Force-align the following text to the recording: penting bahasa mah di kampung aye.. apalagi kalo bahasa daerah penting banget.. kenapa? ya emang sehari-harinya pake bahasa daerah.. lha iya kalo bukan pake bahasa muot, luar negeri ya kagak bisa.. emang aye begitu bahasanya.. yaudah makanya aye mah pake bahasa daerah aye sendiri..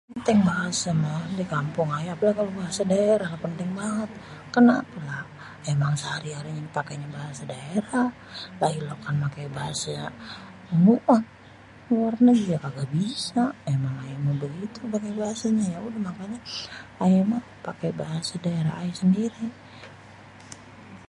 penting 0.13 0.39
bahasa 0.49 0.89
mah 1.03 1.23
di 1.37 1.43
kampung 1.53 1.89
aye.. 1.97 2.07
apalagi 2.11 2.37
kalo 2.39 2.49
bahasa 2.61 2.81
daerah 2.93 3.31
penting 3.45 3.69
banget.. 3.81 4.09
kenapa? 4.55 4.95
ya 5.09 5.19
emang 5.75 5.93
sehari-harinya 6.01 6.65
pake 6.77 6.93
bahasa 7.17 7.43
daerah.. 7.53 8.05
lha 8.59 8.67
iya 8.75 8.81
kalo 8.81 8.95
bukan 8.99 9.15
pake 9.25 9.41
bahasa 9.59 9.93
muot, 10.83 11.25
luar 11.91 12.13
negeri 12.27 12.53
ya 12.53 12.59
kagak 12.65 12.89
bisa.. 12.97 13.43
emang 13.73 13.95
aye 14.03 14.15
begitu 14.45 14.79
bahasanya.. 14.93 15.65
yaudah 15.77 16.01
makanya 16.09 16.39
aye 17.03 17.19
mah 17.31 17.43
pake 17.67 17.87
bahasa 18.01 18.33
daerah 18.45 18.73
aye 18.81 18.91
sendiri.. 19.01 19.45